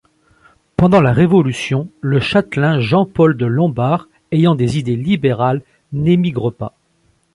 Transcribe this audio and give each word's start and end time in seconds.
Pendant 0.77 0.99
la 0.99 1.13
Révolution, 1.13 1.87
le 2.01 2.19
châtelain, 2.19 2.79
Jean-Paul 2.79 3.37
de 3.37 3.45
Lombard, 3.45 4.07
ayant 4.31 4.55
des 4.55 4.79
idées 4.79 4.95
libérales, 4.95 5.61
n'émigre 5.93 6.51
pas. 6.51 6.73